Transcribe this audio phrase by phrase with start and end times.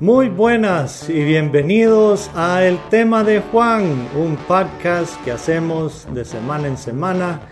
[0.00, 6.68] Muy buenas y bienvenidos a El tema de Juan, un podcast que hacemos de semana
[6.68, 7.42] en semana.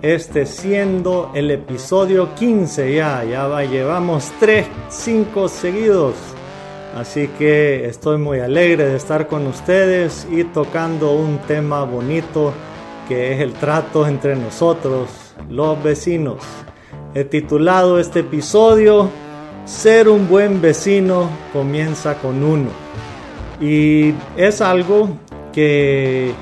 [0.00, 6.14] Este siendo el episodio 15 ya, ya va, llevamos 3, 5 seguidos.
[6.96, 12.54] Así que estoy muy alegre de estar con ustedes y tocando un tema bonito
[13.06, 15.10] que es el trato entre nosotros,
[15.50, 16.42] los vecinos.
[17.12, 19.10] He titulado este episodio
[19.68, 22.70] ser un buen vecino comienza con uno.
[23.60, 25.10] Y es algo
[25.52, 26.32] que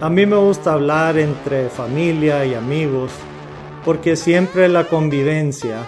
[0.00, 3.12] a mí me gusta hablar entre familia y amigos,
[3.84, 5.86] porque siempre la convivencia,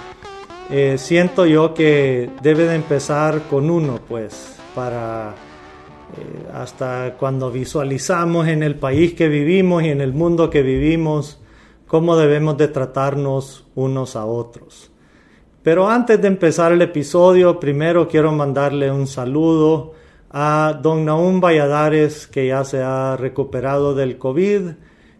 [0.70, 5.34] eh, siento yo que debe de empezar con uno, pues, para
[6.16, 11.40] eh, hasta cuando visualizamos en el país que vivimos y en el mundo que vivimos,
[11.88, 14.91] cómo debemos de tratarnos unos a otros.
[15.62, 19.92] Pero antes de empezar el episodio, primero quiero mandarle un saludo
[20.30, 24.72] a don Naum Valladares, que ya se ha recuperado del COVID.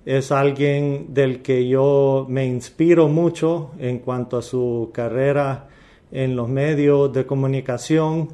[0.05, 5.69] Es alguien del que yo me inspiro mucho en cuanto a su carrera
[6.11, 8.31] en los medios de comunicación.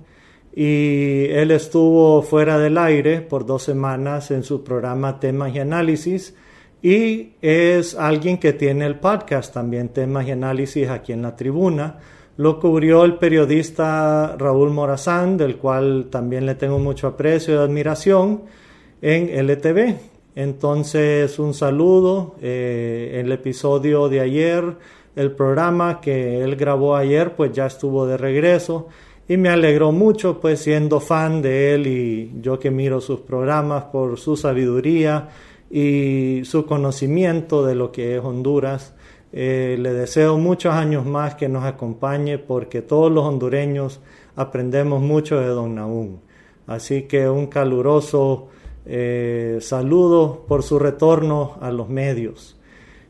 [0.56, 6.34] Y él estuvo fuera del aire por dos semanas en su programa Temas y Análisis
[6.82, 11.98] y es alguien que tiene el podcast también, temas y análisis aquí en la tribuna.
[12.36, 18.42] Lo cubrió el periodista Raúl Morazán, del cual también le tengo mucho aprecio y admiración,
[19.02, 19.96] en LTV.
[20.36, 22.36] Entonces, un saludo.
[22.40, 24.64] Eh, el episodio de ayer,
[25.16, 28.86] el programa que él grabó ayer, pues ya estuvo de regreso
[29.28, 33.84] y me alegró mucho, pues siendo fan de él y yo que miro sus programas
[33.84, 35.28] por su sabiduría
[35.70, 38.94] y su conocimiento de lo que es Honduras.
[39.32, 44.00] Eh, le deseo muchos años más que nos acompañe porque todos los hondureños
[44.36, 46.18] aprendemos mucho de Don Naúm.
[46.66, 48.48] Así que un caluroso
[48.86, 52.58] eh, saludo por su retorno a los medios.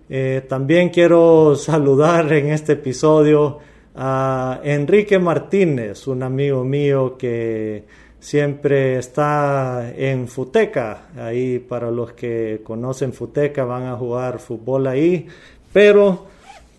[0.08, 3.58] Eh, también quiero saludar en este episodio
[3.94, 7.84] a Enrique Martínez, un amigo mío que
[8.20, 11.08] siempre está en Futeca.
[11.16, 15.26] Ahí para los que conocen Futeca van a jugar fútbol ahí.
[15.72, 16.26] Pero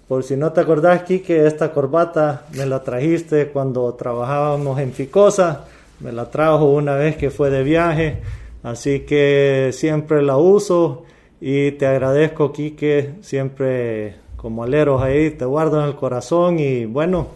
[0.08, 5.66] por si no te acordás, que esta corbata me la trajiste cuando trabajábamos en Ficosa.
[6.00, 8.22] Me la trajo una vez que fue de viaje.
[8.64, 11.04] Así que siempre la uso
[11.40, 17.28] y te agradezco, Quique, siempre como aleros ahí, te guardo en el corazón y bueno,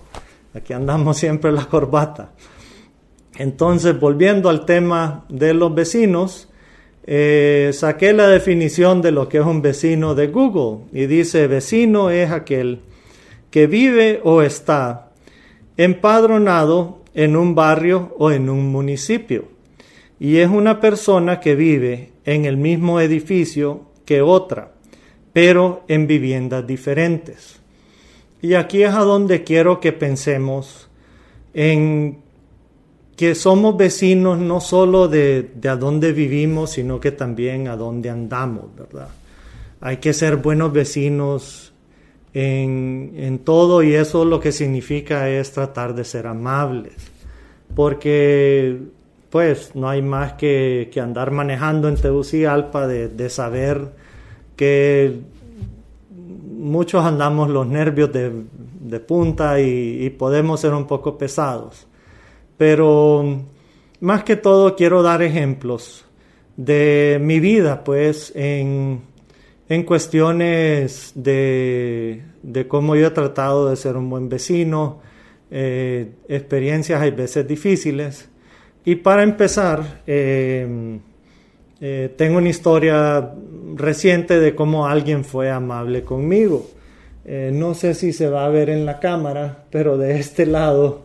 [0.53, 2.31] aquí andamos siempre la corbata.
[3.37, 6.49] Entonces, volviendo al tema de los vecinos,
[7.05, 12.09] eh, saqué la definición de lo que es un vecino de Google y dice vecino
[12.09, 12.79] es aquel
[13.51, 15.11] que vive o está
[15.75, 19.49] empadronado en un barrio o en un municipio
[20.17, 24.71] y es una persona que vive en el mismo edificio que otra,
[25.33, 27.59] pero en viviendas diferentes.
[28.41, 30.89] Y aquí es a donde quiero que pensemos
[31.53, 32.22] en
[33.15, 38.75] que somos vecinos no solo de, a dónde vivimos, sino que también a dónde andamos,
[38.75, 39.09] ¿verdad?
[39.81, 41.73] Hay que ser buenos vecinos
[42.33, 46.93] en, en todo y eso lo que significa es tratar de ser amables,
[47.75, 48.79] porque
[49.29, 53.91] pues no hay más que, que andar manejando en Tegucigalpa de, de saber
[54.55, 55.19] que
[56.09, 58.31] muchos andamos los nervios de,
[58.79, 61.87] de punta y podemos ser un poco pesados.
[62.57, 63.41] Pero
[63.99, 66.05] más que todo quiero dar ejemplos
[66.57, 69.01] de mi vida, pues, en,
[69.69, 75.01] en cuestiones de, de, cómo yo he tratado de ser un buen vecino,
[75.55, 78.27] eh, experiencias hay veces difíciles.
[78.85, 80.99] Y para empezar, eh,
[81.79, 83.31] eh, tengo una historia
[83.75, 86.67] reciente de cómo alguien fue amable conmigo.
[87.25, 91.02] no sé si se va a ver en la cámara, pero de este lado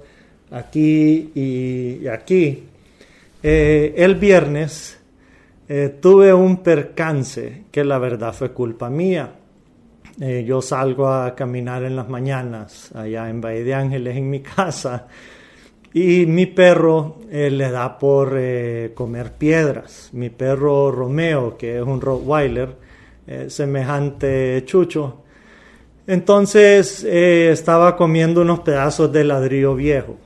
[0.50, 2.64] aquí y aquí.
[3.42, 4.98] Eh, el viernes
[5.68, 9.32] eh, tuve un percance que la verdad fue culpa mía.
[10.20, 14.40] eh, yo salgo a caminar en las mañanas allá en Valle de Ángeles en mi
[14.56, 15.06] casa
[15.92, 18.38] y mi perro le da por
[18.94, 20.10] comer piedras.
[20.12, 22.76] Mi perro Romeo, que es un Rottweiler,
[23.48, 25.22] semejante chucho,
[26.06, 30.16] entonces estaba comiendo unos pedazos de ladrillo viejo.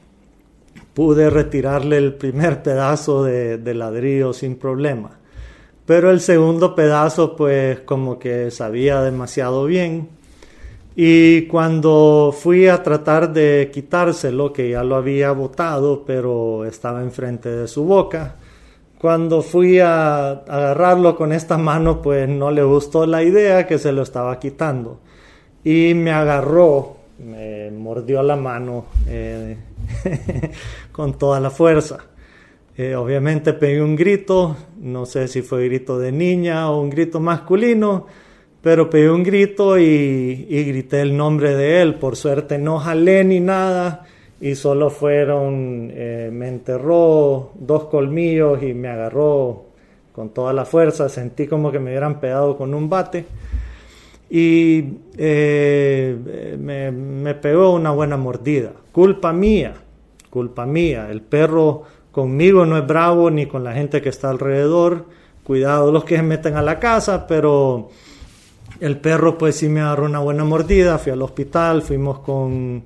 [0.94, 5.22] Pude retirarle el primer pedazo de ladrillo sin problema.
[5.86, 10.08] Pero el segundo pedazo pues como que sabía demasiado bien.
[10.94, 17.48] Y cuando fui a tratar de quitárselo, que ya lo había botado, pero estaba enfrente
[17.48, 18.36] de su boca,
[18.98, 23.90] cuando fui a agarrarlo con esta mano, pues no le gustó la idea que se
[23.90, 25.00] lo estaba quitando.
[25.64, 29.56] Y me agarró, me mordió la mano eh,
[30.92, 31.98] con toda la fuerza.
[32.76, 37.20] Eh, obviamente pegué un grito, no sé si fue grito de niña o un grito
[37.20, 38.06] masculino,
[38.62, 41.96] pero pegué un grito y, grité el nombre de él.
[41.96, 44.06] Por suerte no jalé ni nada
[44.40, 49.66] y solo fueron, eh, me enterró dos colmillos y me agarró
[50.12, 51.08] con toda la fuerza.
[51.10, 53.26] Sentí como que me hubieran pegado con un bate
[54.34, 58.72] y eh, me, me pegó una buena mordida.
[58.90, 59.74] Culpa mía,
[60.30, 61.08] culpa mía.
[61.10, 65.06] El perro Conmigo no es bravo ni con la gente que está alrededor.
[65.44, 67.88] Cuidado los que se meten a la casa, pero
[68.80, 70.98] el perro pues sí me agarró una buena mordida.
[70.98, 72.84] Fui al hospital, fuimos con,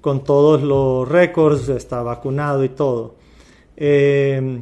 [0.00, 3.14] con todos los récords, está vacunado y todo.
[3.76, 4.60] Eh,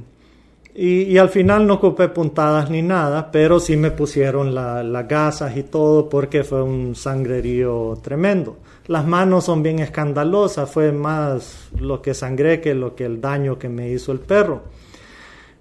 [0.76, 5.62] y, al final no ocupé puntadas ni nada, pero sí me pusieron las gasas y
[5.62, 8.56] todo porque fue un sangrerío tremendo.
[8.88, 13.56] Las manos son bien escandalosas, fue más lo que sangré que lo que el daño
[13.56, 14.62] que me hizo el perro.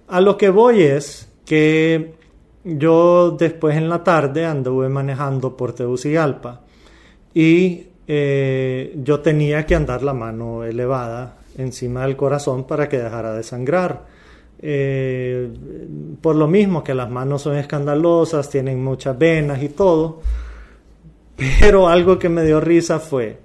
[0.08, 2.16] A lo que voy es que
[2.64, 6.62] yo después en la tarde anduve manejando por Tegucigalpa
[7.36, 13.34] y eh, yo tenía que andar la mano elevada encima del corazón para que dejara
[13.34, 14.13] de sangrar.
[14.66, 15.50] Eh,
[16.22, 20.22] por lo mismo que las manos son escandalosas, tienen muchas venas y todo.
[21.60, 23.40] Pero algo que me dio risa fue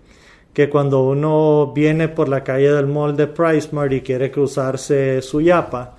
[0.52, 5.40] que cuando uno viene por la calle del mall de Pricemart y quiere cruzarse su
[5.40, 5.96] yapa,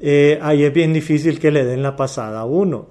[0.00, 2.86] eh, ahí es bien difícil que le den la pasada a uno.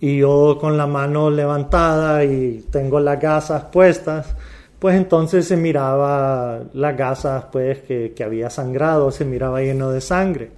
[0.00, 4.36] Y yo con la mano levantada y tengo las gasas puestas,
[4.78, 10.50] pues entonces se miraba las gasas pues que, había sangrado, se miraba lleno de sangre.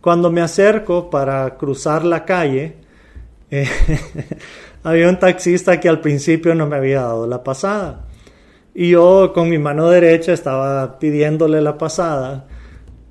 [0.00, 2.74] Cuando me acerco para cruzar la calle,
[3.50, 3.68] eh,
[4.84, 8.04] había un taxista que al principio no me había dado la pasada.
[8.74, 12.46] Y yo con mi mano derecha estaba pidiéndole la pasada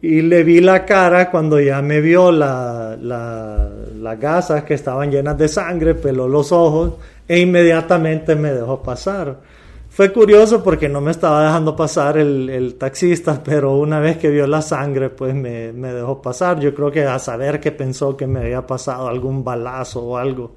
[0.02, 5.38] y le vi la cara cuando ya me vio la, las gasas que estaban llenas
[5.38, 9.38] de sangre, peló los ojos e inmediatamente me dejó pasar.
[9.94, 14.48] Fue curioso porque no me estaba dejando pasar el, taxista, pero una vez que vio
[14.48, 16.60] la sangre, pues me, dejó pasar.
[16.60, 20.56] Yo creo que a saber que pensó que me había pasado algún balazo o algo.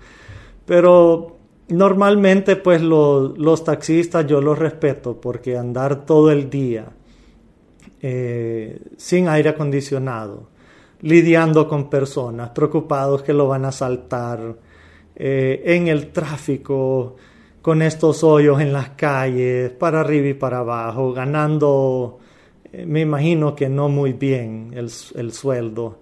[0.65, 1.37] Pero
[1.69, 6.87] normalmente, pues los taxistas yo los respeto porque andar todo el día
[8.01, 10.49] eh, sin aire acondicionado,
[11.03, 14.57] lidiando con personas, preocupados que lo van a saltar,
[15.15, 17.17] eh, en el tráfico
[17.67, 22.21] con estos hoyos en las calles, para arriba y para abajo, ganando,
[22.73, 25.99] eh, me imagino que no muy bien el, sueldo.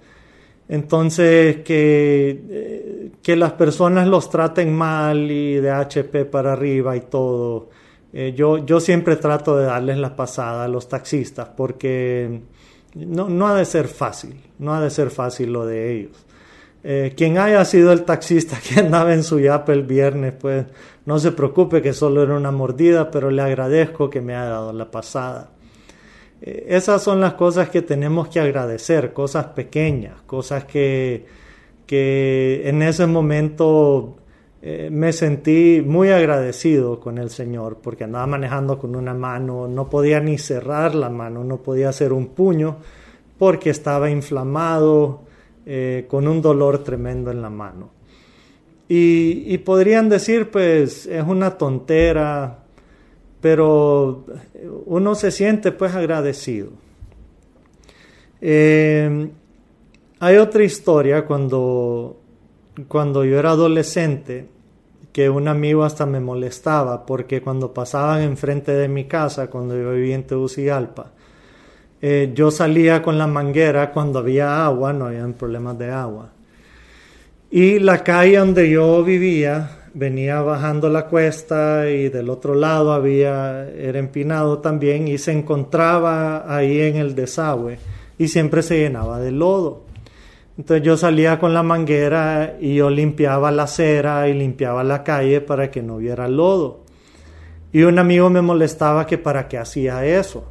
[0.69, 7.01] Entonces, que, eh, que, las personas los traten mal y de HP para arriba y
[7.01, 7.71] todo.
[8.13, 12.43] Eh, yo, yo siempre trato de darles la pasada a los taxistas porque
[12.95, 16.27] no, no ha de ser fácil, no ha de ser fácil lo de ellos.
[16.87, 20.67] Eh, quien haya sido el taxista que andaba en su yapa el viernes, pues
[21.07, 24.73] no se preocupe que solo era una mordida, pero le agradezco que me haya dado
[24.75, 25.49] la pasada.
[26.43, 31.25] Eh, esas son las cosas que tenemos que agradecer, cosas pequeñas, cosas que,
[31.87, 34.17] que en ese momento
[34.61, 39.89] eh, me sentí muy agradecido con el Señor, porque andaba manejando con una mano, no
[39.89, 42.77] podía ni cerrar la mano, no podía hacer un puño,
[43.39, 45.24] porque estaba inflamado,
[45.67, 47.91] eh, con un dolor tremendo en la mano.
[48.89, 52.65] Y, podrían decir, pues, es una tontera,
[53.41, 54.25] pero
[54.87, 56.71] uno se siente pues agradecido.
[58.41, 59.31] Eh,
[60.21, 62.21] hay otra historia cuando,
[62.87, 64.49] cuando yo era adolescente,
[65.15, 69.93] que un amigo hasta me molestaba, porque cuando pasaban enfrente de mi casa, cuando yo
[69.93, 71.13] vivía en Tegucigalpa,
[72.07, 76.29] eh, yo salía con la manguera cuando había agua, no había problemas de agua.
[77.51, 83.67] Y la calle donde yo vivía venía bajando la cuesta y del otro lado había,
[83.71, 87.79] era empinado también y se encontraba ahí en el desagüe
[88.19, 89.85] y siempre se llenaba de lodo.
[90.59, 95.41] Entonces yo salía con la manguera y yo limpiaba la acera y limpiaba la calle
[95.41, 96.81] para que no hubiera lodo.
[97.73, 100.51] Y un amigo me molestaba que para qué hacía eso.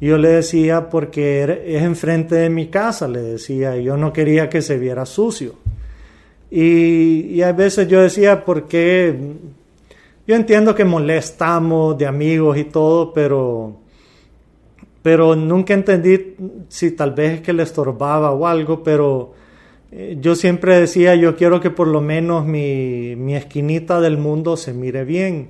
[0.00, 4.62] Yo le decía porque es enfrente de mi casa, le decía, yo no quería que
[4.62, 5.54] se viera sucio.
[6.50, 9.14] Y, y a veces yo decía, porque
[10.26, 13.76] yo entiendo que molestamos de amigos y todo, pero
[15.02, 16.34] pero nunca entendí
[16.68, 19.32] si tal vez es que le estorbaba o algo, pero
[19.90, 24.56] eh, yo siempre decía, yo quiero que por lo menos mi, mi esquinita del mundo
[24.56, 25.48] se mire bien.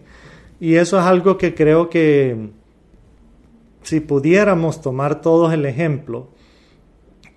[0.61, 2.51] Y eso es algo que creo que
[3.89, 6.29] si pudiéramos tomar todos el ejemplo,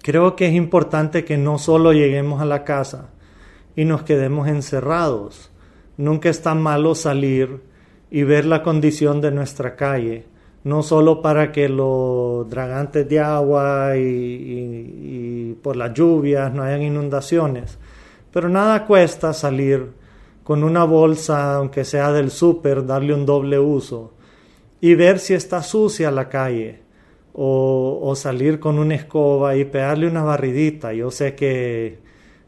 [0.01, 3.11] creo que es importante que no solo lleguemos a la casa
[3.73, 5.49] y nos quedemos encerrados.
[5.95, 7.61] Nunca es tan malo salir
[8.09, 10.25] y ver la condición de nuestra calle
[10.65, 17.79] no solo para que los dragantes de agua y, por las lluvias no hayan inundaciones,
[18.33, 19.93] pero nada cuesta salir
[20.43, 24.15] con una bolsa, aunque sea del súper, darle un doble uso
[24.81, 26.81] y ver si está sucia la calle
[27.33, 30.91] o, salir con una escoba y pegarle una barridita.
[30.93, 31.99] Yo sé que,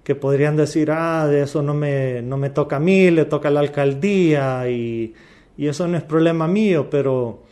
[0.03, 3.47] que podrían decir, ah, de eso no me, no me toca a mí, le toca
[3.47, 5.13] a la alcaldía y,
[5.57, 7.43] y eso no es problema mío, pero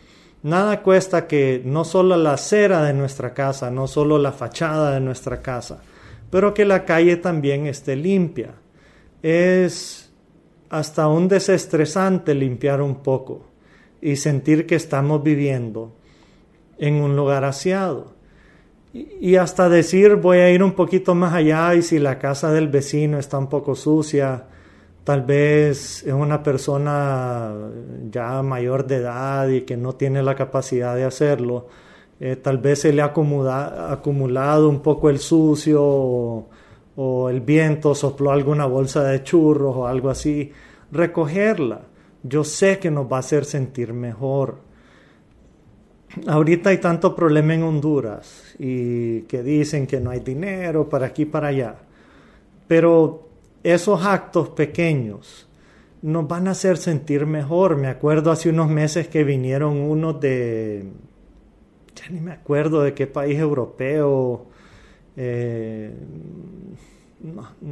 [0.44, 5.00] Nada cuesta que no solo la acera de nuestra casa, no solo la fachada de
[5.00, 5.84] nuestra casa,
[6.32, 8.56] pero que la calle también esté limpia.
[9.22, 10.12] Es
[10.70, 13.51] hasta un desestresante limpiar un poco
[14.02, 15.94] y sentir que estamos viviendo
[16.78, 18.14] en un lugar aseado.
[18.94, 22.68] Y hasta decir voy a ir un poquito más allá y si la casa del
[22.68, 24.48] vecino está un poco sucia,
[25.06, 27.54] tal vez es una persona
[28.10, 31.68] ya mayor de edad y que no tiene la capacidad de hacerlo,
[32.20, 38.32] eh, tal vez se le ha acumulado un poco el sucio o, el viento sopló
[38.32, 40.52] alguna bolsa de churros o algo así,
[40.92, 41.82] recogerla.
[42.24, 44.60] Yo sé que nos va a hacer sentir mejor.
[46.28, 51.26] Ahorita hay tanto problema en Honduras y que dicen que no hay dinero para aquí
[51.26, 51.76] para allá.
[52.68, 53.30] Pero
[53.64, 55.48] esos actos pequeños
[56.02, 57.78] nos van a hacer sentir mejor.
[57.78, 60.86] Me acuerdo hace unos meses que vinieron unos de,
[61.96, 64.48] ya ni me acuerdo de qué país europeo,
[65.16, 65.94] eh,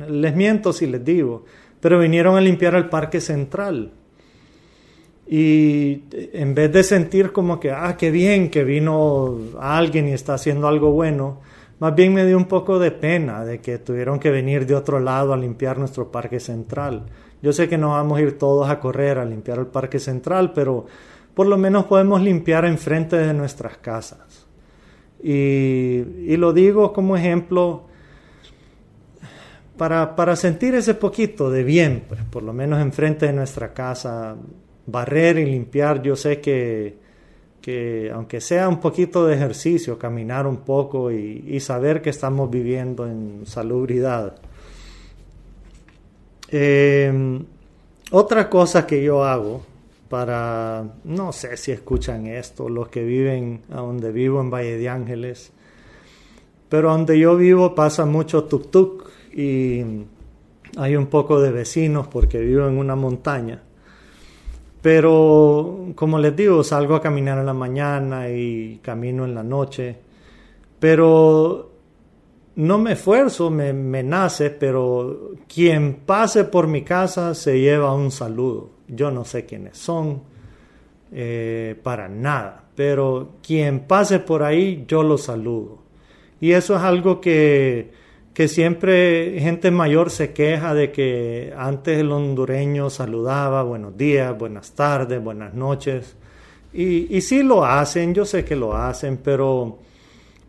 [0.08, 1.46] les miento si les digo,
[1.80, 3.94] pero vinieron a limpiar el parque central.
[5.32, 10.34] Y en vez de sentir como que, ah, qué bien que vino alguien y está
[10.34, 11.42] haciendo algo bueno,
[11.78, 15.00] más bien me dio un poco de pena de que tuvieron que venir de otro
[15.00, 17.06] lado a limpiar nuestro parque central.
[17.44, 20.52] Yo sé que no vamos a ir todos a correr a limpiar el parque central,
[20.52, 20.88] pero
[21.36, 24.48] por lo menos podemos limpiar enfrente de nuestras casas.
[25.22, 27.84] Y, lo digo como ejemplo
[29.78, 34.36] para, para, sentir ese poquito de bien, pues, por lo menos enfrente de nuestra casa,
[34.92, 36.02] barrer y limpiar.
[36.02, 37.10] Yo sé que
[37.62, 43.06] que aunque sea un poquito de ejercicio, caminar un poco y, saber que estamos viviendo
[43.06, 44.36] en salubridad.
[46.52, 47.42] Eh,
[48.12, 49.62] otra cosa que yo hago
[50.08, 54.90] para, no sé si escuchan esto, los que viven a donde vivo en Valle de
[54.90, 55.52] Ángeles,
[56.70, 59.04] pero donde yo vivo pasa mucho tuk-tuk
[59.34, 59.84] y
[60.78, 63.64] hay un poco de vecinos porque vivo en una montaña.
[64.82, 69.98] Pero, como les digo, salgo a caminar en la mañana y camino en la noche.
[70.80, 71.70] Pero
[72.56, 78.72] no me esfuerzo, me, nace, pero quien pase por mi casa se lleva un saludo.
[78.88, 80.22] Yo no sé quiénes son,
[81.12, 82.64] eh, para nada.
[82.76, 85.80] Pero quien pase por ahí, yo lo saludo.
[86.40, 87.92] Y eso es algo que
[88.34, 94.72] que siempre gente mayor se queja de que antes el hondureño saludaba buenos días, buenas
[94.72, 96.16] tardes, buenas noches.
[96.72, 99.80] Y, y sí lo hacen, yo sé que lo hacen, pero,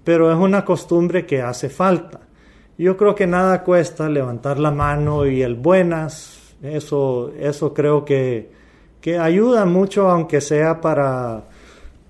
[0.04, 2.20] pero es una costumbre que hace falta.
[2.76, 8.50] Yo creo que nada cuesta levantar la mano y el buenas, eso, eso creo que,
[9.00, 11.44] que ayuda mucho, aunque sea para,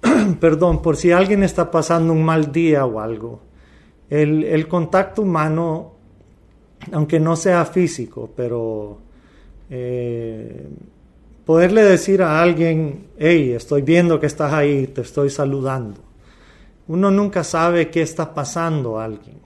[0.40, 3.49] perdón, por si alguien está pasando un mal día o algo
[4.10, 5.92] el, contacto humano,
[6.92, 8.98] aunque no sea físico, pero
[9.70, 10.66] eh,
[11.44, 16.00] poderle decir a alguien, hey, estoy viendo que estás ahí, te estoy saludando.
[16.88, 19.38] Uno nunca sabe qué está pasando a alguien.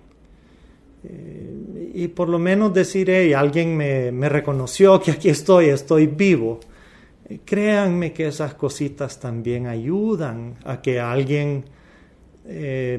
[1.04, 6.06] Eh, y, por lo menos decir, hey, alguien me, me, reconoció que aquí estoy, estoy
[6.06, 6.60] vivo.
[7.44, 11.66] Créanme que esas cositas también ayudan a que alguien...
[12.46, 12.98] Eh...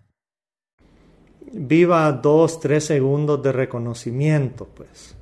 [1.53, 5.15] Viva dos, tres segundos de reconocimiento, pues.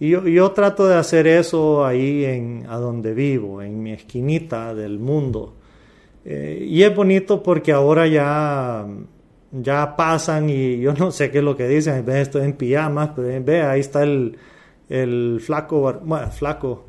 [0.00, 4.74] Y yo, yo trato de hacer eso ahí en, a donde vivo, en mi esquinita
[4.74, 5.54] del mundo.
[6.24, 8.86] Eh, y es bonito porque ahora ya
[9.50, 13.10] ya pasan y yo no sé qué es lo que dicen, ve estoy en pijamas,
[13.14, 14.36] pero ve, ahí está el,
[14.88, 16.86] el flaco, bueno, flaco,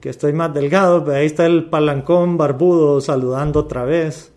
[0.00, 4.32] que estoy más delgado, pero ahí está el palancón barbudo saludando otra vez.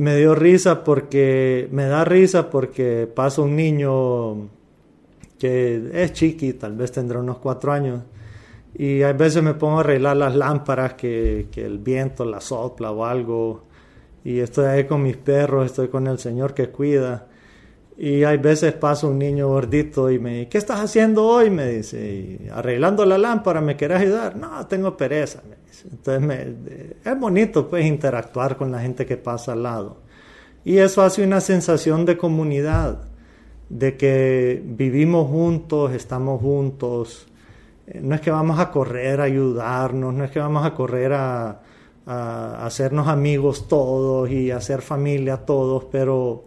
[0.00, 4.48] Me dio risa porque, me da risa porque pasa un niño
[5.38, 8.00] que es chiqui, tal vez tendrá unos cuatro años,
[8.72, 12.92] y a veces me pongo a arreglar las lámparas que, que el viento la sopla
[12.92, 13.64] o algo
[14.24, 17.26] y estoy ahí con mis perros, estoy con el Señor que cuida.
[17.98, 21.50] Y hay veces pasa un niño gordito y me dice, ¿qué estás haciendo hoy?
[21.50, 24.34] Me dice, arreglando la lámpara, ¿me querés ayudar?
[24.34, 25.42] No, tengo pereza.
[25.90, 26.48] Entonces
[27.04, 29.98] es bonito pues interactuar con la gente que pasa al lado.
[30.64, 33.02] Y eso hace una sensación de comunidad,
[33.68, 37.26] de que vivimos juntos, estamos juntos.
[37.86, 41.12] Eh, no es que vamos a correr a ayudarnos, no es que vamos a correr
[41.12, 41.62] a,
[42.06, 46.44] a hacernos amigos todos y hacer familia todos, pero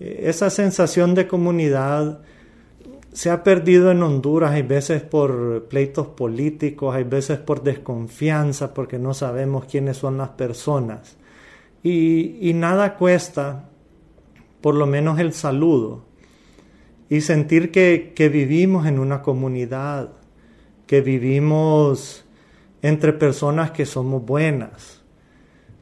[0.00, 2.20] eh, esa sensación de comunidad
[3.18, 9.00] se ha perdido en Honduras, hay veces por pleitos políticos, hay veces por desconfianza, porque
[9.00, 11.16] no sabemos quiénes son las personas.
[11.82, 13.70] Y, nada cuesta,
[14.60, 16.04] por lo menos el saludo,
[17.10, 20.12] y sentir que, que vivimos en una comunidad,
[20.86, 22.24] que vivimos
[22.82, 25.02] entre personas que somos buenas.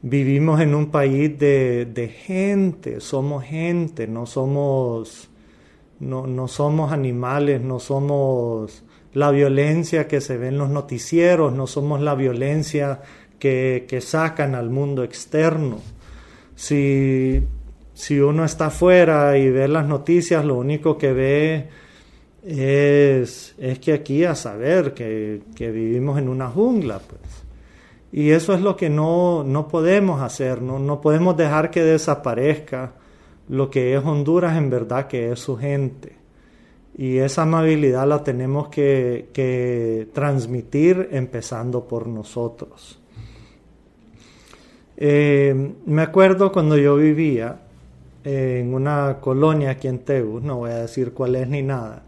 [0.01, 5.29] Vivimos en un país de, gente, somos gente, no somos,
[5.99, 8.83] no, no somos animales, no somos
[9.13, 13.01] la violencia que se ve en los noticieros, no somos la violencia
[13.39, 15.79] que, que sacan al mundo externo.
[16.55, 17.43] Si,
[17.93, 21.67] si uno está afuera y ve las noticias, lo único que ve
[22.45, 27.21] es, es que aquí a saber que, que, vivimos en una jungla, pues.
[28.11, 32.93] Y eso es lo que no, no podemos hacer, no, no podemos dejar que desaparezca
[33.49, 36.15] lo que es Honduras en verdad, que es su gente.
[36.97, 42.99] Y esa amabilidad la tenemos que, que transmitir empezando por nosotros.
[44.97, 47.59] Eh, me acuerdo cuando yo vivía
[48.23, 52.03] en una colonia aquí en Tegus, no voy a decir cuál es ni nada,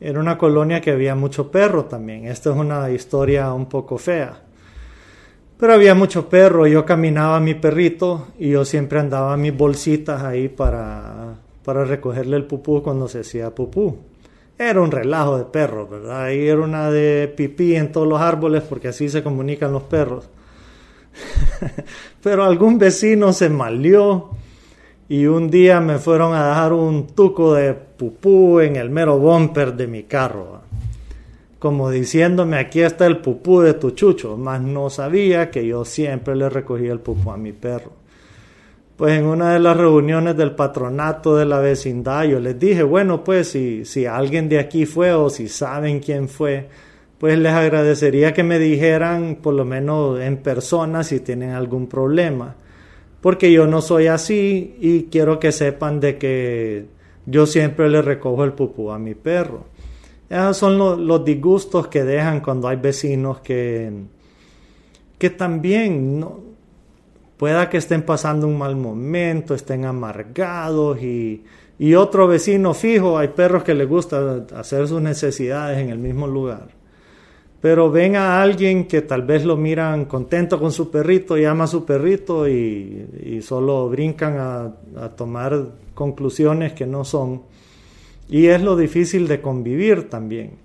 [0.00, 2.26] era una colonia que había mucho perro también.
[2.26, 4.42] Esta es una historia un poco fea.
[5.58, 6.66] Pero había mucho perro.
[6.66, 12.36] Yo caminaba a mi perrito y yo siempre andaba mis bolsitas ahí para, para recogerle
[12.36, 13.96] el pupú cuando se hacía pupú.
[14.58, 16.24] Era un relajo de perros, ¿verdad?
[16.24, 20.28] Ahí era una de pipí en todos los árboles porque así se comunican los perros.
[22.22, 24.30] Pero algún vecino se malió
[25.08, 29.74] y un día me fueron a dejar un tuco de pupú en el mero bumper
[29.74, 30.60] de mi carro,
[31.66, 36.36] como diciéndome aquí está el pupú de tu chucho, mas no sabía que yo siempre
[36.36, 37.90] le recogía el pupú a mi perro.
[38.96, 43.24] Pues en una de las reuniones del patronato de la vecindad yo les dije, bueno,
[43.24, 46.68] pues si, si alguien de aquí fue o si saben quién fue,
[47.18, 52.54] pues les agradecería que me dijeran por lo menos en persona si tienen algún problema
[53.26, 56.86] porque yo no soy así y quiero que sepan de que
[57.26, 59.64] yo siempre le recojo el pupú a mi perro.
[60.28, 63.92] Esos son los disgustos que dejan cuando hay vecinos que,
[65.18, 66.40] que también no,
[67.36, 71.44] pueda que estén pasando un mal momento, estén amargados y,
[71.78, 76.26] y otro vecino fijo, hay perros que les gusta hacer sus necesidades en el mismo
[76.26, 76.76] lugar
[77.66, 81.64] pero ven a alguien que tal vez lo miran contento con su perrito y ama
[81.64, 87.42] a su perrito y, solo brincan a, tomar conclusiones que no son.
[88.28, 90.58] Y es lo difícil de convivir también.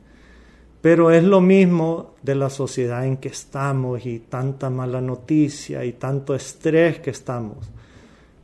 [0.82, 5.93] Pero es lo mismo de la sociedad en que estamos y tanta mala noticia y
[5.93, 7.69] tanto estrés que estamos,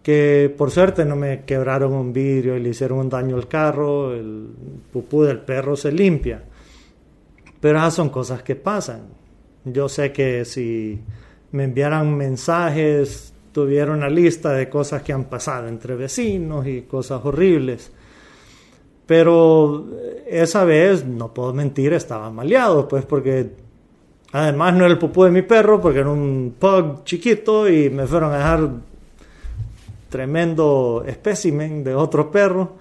[0.04, 4.14] que por suerte no me quebraron un vidrio y le hicieron un daño al carro,
[4.14, 4.50] el
[4.94, 6.44] pupú del perro se limpia.
[7.60, 9.02] Pero esas son cosas que pasan.
[9.66, 11.00] Yo sé que si
[11.52, 17.26] me enviaran mensajes, tuviera una lista de cosas que han pasado entre vecinos y cosas
[17.26, 17.92] horribles.
[19.08, 19.88] Pero
[20.28, 23.50] esa vez, no puedo mentir, estaba maleado, pues porque
[24.34, 28.06] además no era el pupú de mi perro, porque era un pug chiquito y me
[28.06, 28.70] fueron a dejar
[30.10, 32.74] tremendo espécimen de otro perro,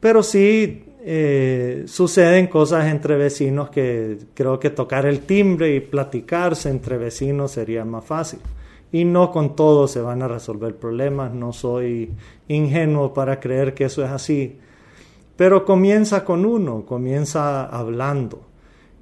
[0.00, 6.70] pero sí eh, suceden cosas entre vecinos que creo que tocar el timbre y platicarse
[6.70, 8.40] entre vecinos sería más fácil.
[8.92, 12.12] Y no con todo se van a resolver problemas, no soy
[12.48, 14.56] ingenuo para creer que eso es así.
[15.36, 18.42] Pero comienza con uno, comienza hablando.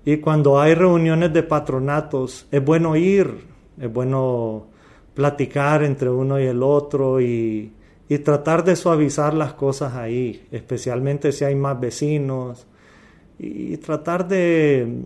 [0.05, 3.47] Y cuando hay reuniones de patronatos, es bueno ir,
[3.79, 4.66] es bueno
[5.14, 7.73] platicar entre uno y el otro y,
[8.25, 12.66] tratar de suavizar las cosas ahí, especialmente si hay más vecinos,
[13.38, 15.01] y tratar de,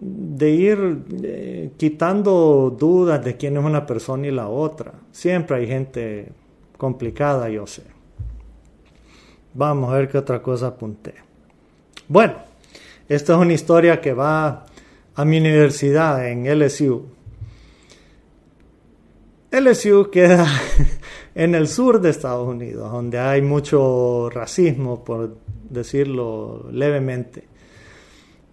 [0.00, 4.92] de ir eh, quitando dudas de quién es una persona y la otra.
[5.12, 6.32] Siempre hay gente
[6.76, 7.97] complicada, yo sé.
[9.58, 11.14] Vamos a ver qué otra cosa apunté.
[12.06, 12.34] Bueno,
[13.08, 14.66] esta es una historia que va
[15.16, 17.04] a mi universidad en LSU.
[19.50, 20.46] LSU queda
[21.34, 25.36] en el sur de Estados Unidos, donde hay mucho racismo, por
[25.68, 27.42] decirlo levemente.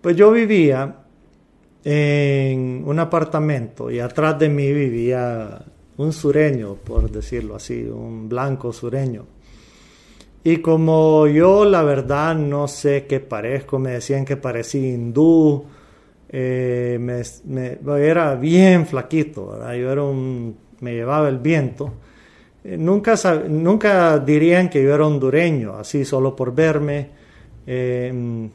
[0.02, 1.04] Pues yo vivía
[1.84, 5.64] en un apartamento y atrás de mí vivía
[5.98, 9.35] un sureño, por decirlo así, un blanco sureño.
[10.46, 15.66] Y como yo la verdad no sé qué parezco, me decían que parecía hindú,
[16.30, 21.94] eh, me, era bien flaquito, yo era un me llevaba el viento,
[22.64, 23.16] eh, nunca,
[23.50, 27.10] nunca dirían que yo era hondureño, así solo por verme.
[27.66, 28.48] Em,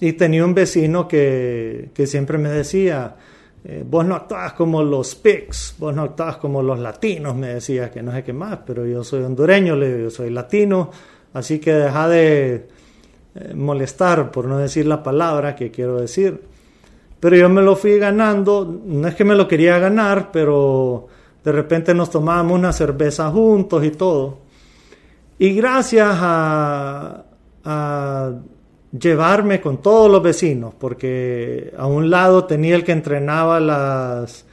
[0.00, 3.16] y tenía un vecino que, siempre me decía,
[3.70, 7.90] eh, vos no actúas como los pigs, vos no actúas como los latinos, me decía
[7.90, 10.90] que no sé qué más, pero yo soy hondureño, yo soy latino,
[11.34, 12.66] así que deja de
[13.34, 16.40] eh, molestar, por no decir la palabra que quiero decir.
[17.20, 21.06] Pero yo me lo fui ganando, no es que me lo quería ganar, pero
[21.44, 24.38] de repente nos tomábamos una cerveza juntos y todo.
[25.38, 27.22] Y gracias a,
[28.92, 34.46] llevarme con todos los vecinos, porque a un lado tenía el que entrenaba las,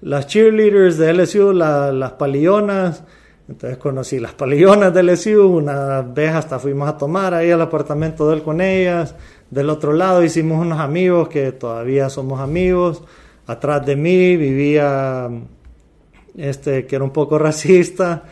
[0.00, 3.04] las cheerleaders de LSU, las palillonas.
[3.46, 8.28] Entonces conocí las palillonas de LSU, una vez hasta fuimos a tomar ahí al apartamento
[8.28, 9.14] de él con ellas.
[9.50, 13.02] Del otro lado hicimos unos amigos que todavía somos amigos.
[13.46, 15.28] Atrás de mí vivía
[16.36, 18.24] este, que era un poco racista,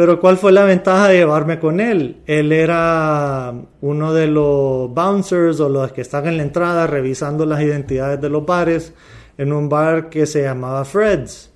[0.00, 2.22] pero ¿cuál fue la ventaja de llevarme con él?
[2.26, 7.60] Él era uno de los bouncers o los que están en la entrada revisando las
[7.60, 8.94] identidades de los bares
[9.36, 11.50] en un bar que se llamaba Fred's.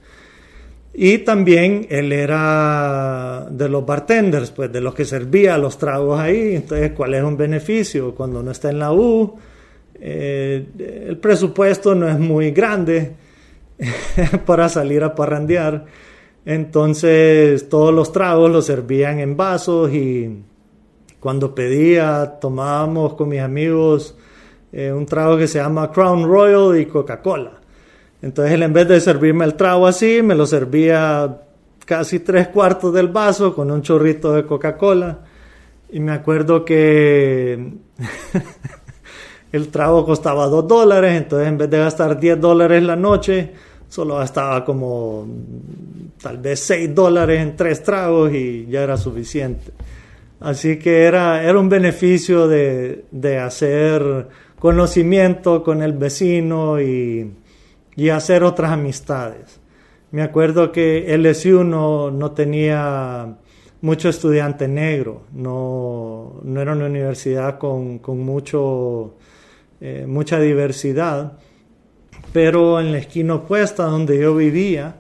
[0.92, 6.57] Y también él era de los bartenders, pues de los que servía los tragos ahí.
[6.57, 8.14] Entonces, ¿cuál es un beneficio?
[8.14, 9.38] Cuando uno está en la U,
[9.98, 10.66] eh,
[11.09, 13.12] el presupuesto no es muy grande
[14.44, 15.87] para salir a parrandear.
[16.46, 20.42] Entonces todos los tragos los servían en vasos y
[21.20, 24.14] cuando pedía tomábamos con mis amigos
[24.72, 27.61] eh, un trago que se llama Crown Royal y Coca-Cola.
[28.20, 31.40] Entonces en vez de servirme el trago así, me lo servía
[31.87, 35.20] casi tres cuartos del vaso con un chorrito de Coca-Cola.
[35.90, 37.72] Y me acuerdo que
[39.52, 43.52] el trago costaba dos dólares, entonces en vez de gastar 10 dólares la noche,
[43.88, 45.26] solo gastaba como
[46.20, 49.72] tal vez 6 dólares en tres tragos y ya era suficiente.
[50.40, 57.32] Así que era, era un beneficio de, hacer conocimiento con el vecino y,
[58.12, 59.60] hacer otras amistades.
[60.10, 63.36] Me acuerdo que LSU no, no tenía
[63.80, 69.14] mucho estudiante negro, no, no era una universidad con, mucho,
[69.80, 71.38] eh, mucha diversidad
[72.34, 74.96] pero en la esquina opuesta donde yo vivía,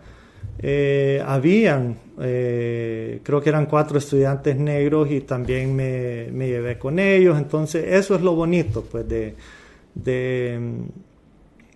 [0.60, 7.36] eh, habían, eh, creo que eran cuatro estudiantes negros y también me, llevé con ellos.
[7.36, 9.34] Entonces, eso es lo bonito, pues, de,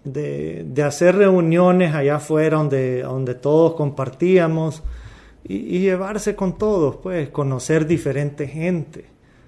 [0.04, 4.84] de, hacer reuniones allá afuera donde, donde todos compartíamos
[5.42, 9.06] y, y, llevarse con todos, pues, conocer diferente gente.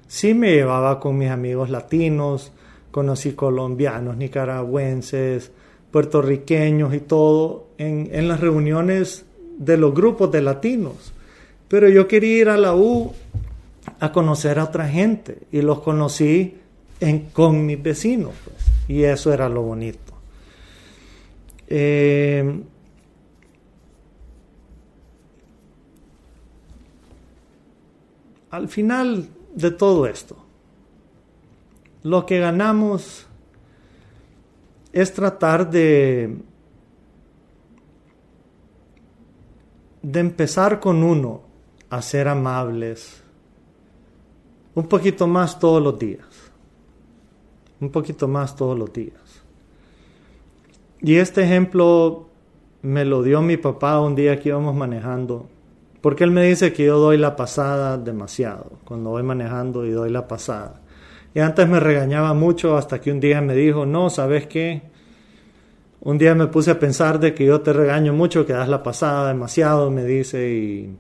[0.09, 2.53] Sí me llevaba con mis amigos latinos,
[2.91, 5.53] conocí colombianos, nicaragüenses,
[5.91, 9.25] puertorriqueños y todo en, las reuniones
[9.59, 11.13] de los grupos de latinos.
[11.69, 13.13] Pero yo quería ir a la U
[13.99, 16.57] a conocer a otra gente y los conocí
[17.33, 18.33] con mis vecinos.
[18.45, 18.57] Pues,
[18.89, 20.13] y eso era lo bonito.
[21.69, 22.63] Eh,
[28.51, 30.37] al final de todo esto,
[32.03, 33.27] lo que ganamos
[34.93, 36.39] es tratar de,
[40.03, 41.43] de empezar con uno
[41.89, 43.23] a ser amables
[44.75, 46.27] un poquito más todos los días.
[47.81, 49.43] Un poquito más todos los días.
[51.01, 52.29] Y este ejemplo
[52.83, 55.49] me lo dio mi papá un día que íbamos manejando.
[56.01, 58.79] Porque él me dice que yo doy la pasada demasiado.
[58.85, 60.81] Cuando voy manejando y doy la pasada.
[61.35, 64.83] Y antes me regañaba mucho hasta que un día me dijo, no, ¿sabes qué?
[66.01, 68.83] Un día me puse a pensar de que yo te regaño mucho, que das la
[68.83, 70.97] pasada demasiado, me dice, y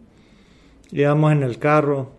[0.92, 2.10] íbamos en el carro.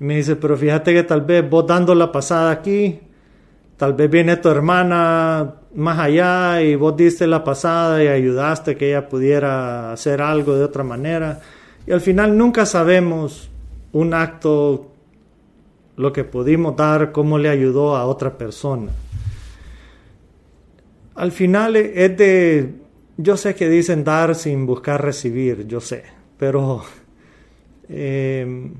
[0.00, 2.98] Me dice, pero fíjate que tal vez vos dando la pasada aquí,
[3.76, 8.88] tal vez viene tu hermana más allá y vos diste la pasada y ayudaste que
[8.90, 11.40] ella pudiera hacer algo de otra manera.
[11.86, 13.50] Y al final nunca sabemos
[13.92, 14.92] un acto
[15.98, 18.92] lo que pudimos dar, cómo le ayudó a otra persona.
[21.16, 22.74] Al final es de,
[23.16, 26.04] yo sé que dicen dar sin buscar recibir, yo sé,
[26.38, 26.84] pero
[27.88, 28.74] em,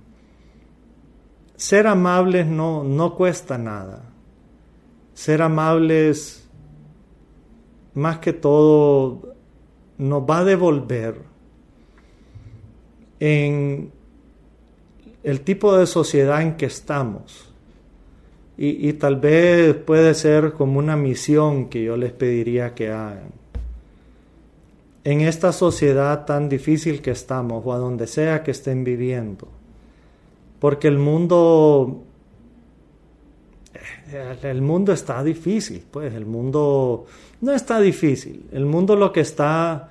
[1.57, 4.05] ser amables no, no cuesta nada.
[5.13, 6.49] Ser amables,
[7.95, 9.35] más que todo,
[9.99, 11.17] nos va a devolver
[13.19, 13.98] en
[15.29, 17.53] el tipo de sociedad en que estamos.
[18.57, 23.31] Y, tal vez puede ser como una misión que yo les pediría que hagan.
[25.05, 29.47] En esta sociedad tan difícil que estamos, o a donde sea que estén viviendo,
[30.59, 32.03] porque el mundo,
[34.43, 37.05] el mundo está difícil, pues el mundo
[37.43, 39.91] no está difícil, el mundo lo que está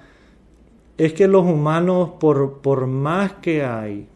[0.98, 4.08] es que los humanos, por, por más que hay,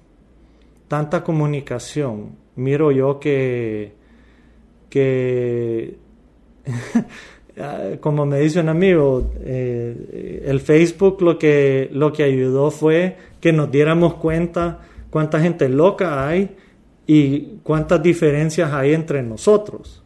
[0.92, 2.36] tanta comunicación.
[2.58, 3.94] Miro yo que,
[4.90, 5.96] que
[8.02, 13.54] como me dice un amigo, eh, el Facebook lo que, lo que ayudó fue que
[13.54, 16.58] nos diéramos cuenta cuánta gente loca hay
[17.08, 20.04] y cuántas diferencias hay entre nosotros.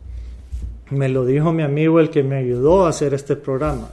[0.92, 3.90] Me lo dijo mi amigo el que me ayudó a hacer este programa,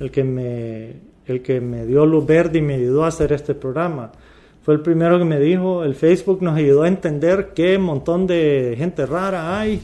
[0.00, 3.54] el que me, el que me dio luz verde y me ayudó a hacer este
[3.54, 4.10] programa
[4.62, 8.74] fue el primero que me dijo, el Facebook nos ayudó a entender qué montón de
[8.78, 9.80] gente rara hay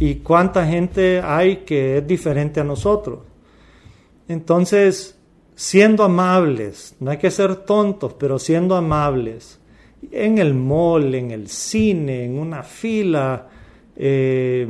[0.00, 3.20] y cuánta gente hay que es diferente a nosotros.
[4.26, 5.16] Entonces,
[5.54, 9.60] siendo amables, no hay que ser tontos, pero siendo amables,
[10.10, 13.48] en el mall, en el cine, en una fila,
[13.96, 14.68] eh,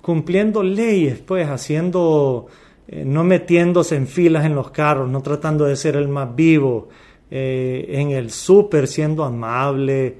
[0.00, 2.46] cumpliendo leyes, pues haciendo,
[2.88, 6.88] eh, no metiéndose en filas en los carros, no tratando de ser el más vivo,
[7.30, 10.16] eh, en el súper siendo amable,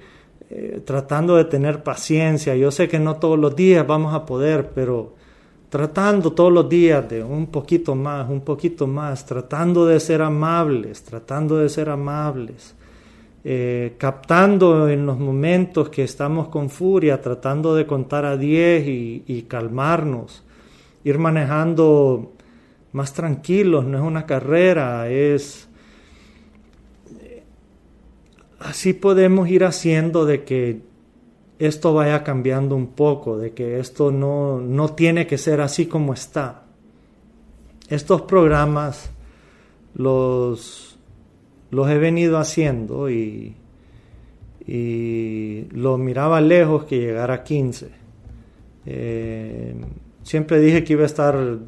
[0.51, 2.55] eh, tratando de tener paciencia.
[2.57, 5.15] Yo sé que no todos los días vamos a poder, pero
[5.69, 11.03] tratando todos los días de un poquito más, un poquito más, tratando de ser amables,
[11.03, 12.75] tratando de ser amables.
[13.47, 19.43] Eh, captando en los momentos que estamos con furia, tratando de contar a 10 y
[19.49, 20.43] calmarnos,
[21.05, 22.33] ir manejando
[22.93, 25.69] más tranquilos, no es una carrera, es
[28.65, 30.81] así podemos ir haciendo de que
[31.59, 36.15] esto vaya cambiando un poco, de que esto no, no tiene que ser así como
[36.15, 36.65] está.
[37.89, 39.11] Estos programas
[39.95, 40.99] los,
[41.71, 43.55] los he venido haciendo y,
[44.67, 47.91] y lo miraba lejos que llegar a 15.
[48.87, 49.75] Eh,
[50.23, 51.59] siempre dije que iba a estar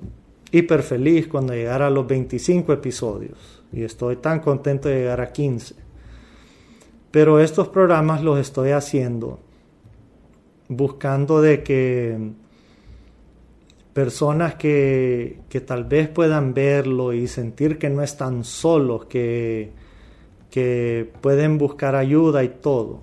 [0.50, 5.30] hiper feliz cuando llegara a los 25 episodios y estoy tan contento de llegar a
[5.30, 5.85] 15.
[7.16, 9.40] Pero estos programas los estoy haciendo
[10.68, 12.18] buscando de que
[13.94, 19.70] personas que, tal vez puedan verlo y sentir que no están solos, que,
[20.50, 23.00] que pueden buscar ayuda y todo,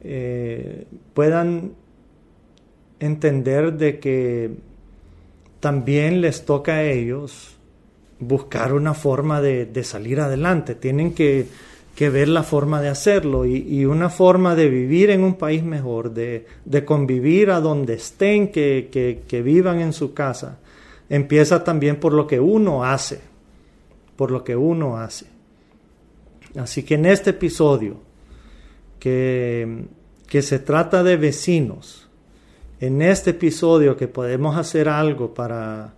[0.00, 1.74] eh, puedan
[2.98, 4.56] entender de que
[5.60, 7.54] también les toca a ellos
[8.18, 10.74] buscar una forma de, de salir adelante.
[10.74, 15.34] Tienen que que ver la forma de hacerlo y, una forma de vivir en un
[15.34, 16.46] país mejor, de,
[16.84, 18.88] convivir a donde estén, que,
[19.26, 20.58] que, vivan en su casa,
[21.08, 23.20] empieza también por lo que uno hace,
[24.16, 25.26] por lo que uno hace.
[26.56, 27.96] Así que en este episodio
[28.98, 29.86] que,
[30.30, 32.06] que se trata de vecinos.
[32.78, 35.92] En este episodio que podemos hacer algo para,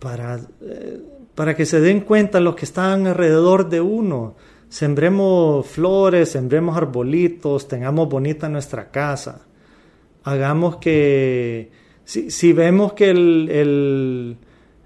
[0.00, 1.00] para, eh,
[1.38, 4.34] para que se den cuenta los que están alrededor de uno.
[4.68, 9.46] Sembremos flores, sembremos arbolitos, tengamos bonita nuestra casa.
[10.24, 11.70] Hagamos que,
[12.02, 14.36] si, si vemos que el,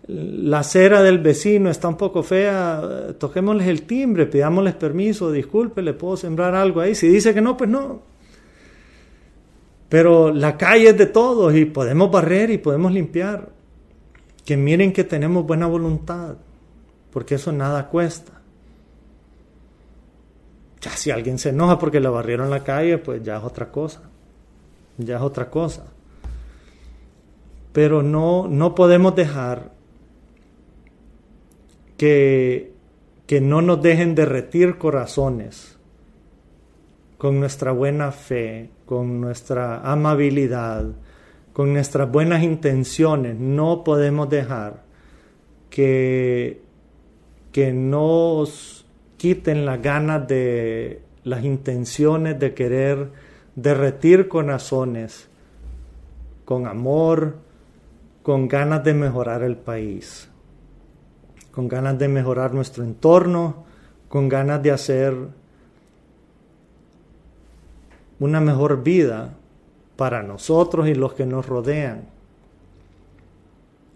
[0.06, 5.94] la acera del vecino está un poco fea, toquémosles el timbre, pidámosles permiso, disculpe, le
[5.94, 6.94] puedo sembrar algo ahí.
[6.94, 8.02] Si dice que no, pues no.
[9.88, 13.61] Pero la calle es de todos y podemos barrer y podemos limpiar.
[14.44, 16.36] Que miren que tenemos buena voluntad,
[17.12, 18.42] porque eso nada cuesta.
[20.80, 24.02] Ya si alguien se enoja porque le barrieron la calle, pues ya es otra cosa.
[24.98, 25.84] Ya es otra cosa.
[27.72, 29.70] Pero no, no podemos dejar
[31.96, 32.72] que,
[33.26, 35.78] que no nos dejen derretir corazones
[37.16, 40.86] con nuestra buena fe, con nuestra amabilidad,
[41.52, 43.36] con nuestras buenas intenciones.
[43.38, 44.82] No podemos dejar
[45.70, 46.62] que,
[47.52, 48.86] que nos
[49.16, 53.10] quiten las ganas de las intenciones de querer
[53.54, 55.28] derretir corazones
[56.44, 57.36] con amor,
[58.22, 60.28] con ganas de mejorar el país
[61.52, 63.64] con ganas de mejorar nuestro entorno,
[64.08, 65.14] con ganas de hacer
[68.18, 69.34] una mejor vida
[70.02, 72.08] para nosotros y los que nos rodean.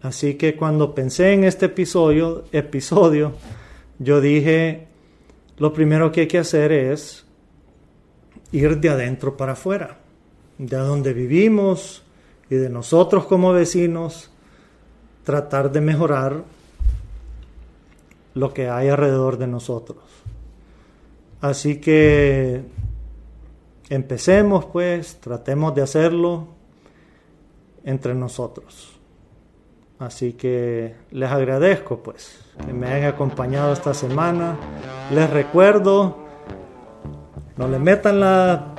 [0.02, 3.32] Así que cuando pensé en este episodio, episodio,
[3.98, 4.86] yo dije,
[5.58, 7.26] lo primero que hay que hacer es
[8.52, 9.98] ir de adentro para afuera,
[10.58, 12.04] de donde vivimos
[12.48, 14.30] y de nosotros como vecinos,
[15.24, 16.44] tratar de mejorar
[18.34, 19.98] lo que hay alrededor de nosotros.
[21.40, 22.62] Así que
[23.88, 26.48] empecemos pues, tratemos de hacerlo
[27.84, 28.92] entre nosotros.
[29.98, 34.56] Así que les agradezco pues que me hayan acompañado esta semana.
[35.10, 36.18] Les recuerdo,
[37.56, 38.74] no le metan la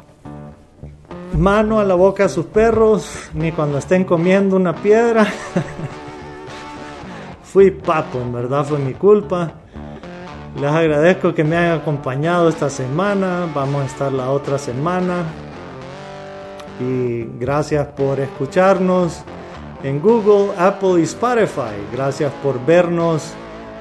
[1.35, 5.25] mano a la boca a sus perros, ni cuando estén comiendo una piedra.
[7.43, 9.53] fui papo, en verdad fue mi culpa.
[10.59, 13.47] Les agradezco que me hayan acompañado esta semana.
[13.53, 15.23] Vamos a estar la otra semana.
[16.79, 19.21] Y gracias por escucharnos
[19.83, 21.77] en Google, Apple y Spotify.
[21.93, 23.33] Gracias por vernos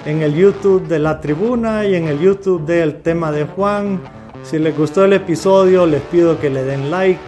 [0.04, 3.98] en el YouTube de la tribuna y en el YouTube del tema de Juan.
[4.42, 7.18] Si les gustó el episodio, les pido que le den like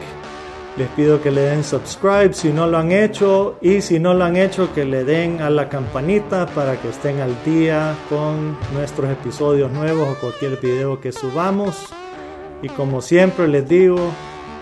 [0.78, 4.24] les pido que le den subscribe si no lo han hecho y si no lo
[4.24, 9.10] han hecho que le den a la campanita para que estén al día con nuestros
[9.10, 11.86] episodios nuevos o cualquier video que subamos.
[12.62, 13.98] Y como siempre les digo,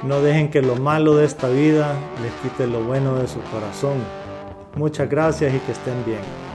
[0.05, 3.99] no dejen que lo malo de esta vida les quite lo bueno de su corazón.
[4.75, 6.46] Muchas gracias y que estén bien.